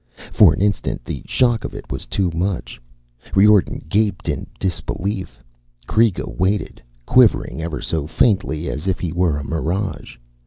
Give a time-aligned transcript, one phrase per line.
[0.31, 2.81] For an instant, the shock of it was too much;
[3.35, 5.43] Riordan gaped in disbelief.
[5.87, 10.17] Kreega waited, quivering ever so faintly as if he were a mirage.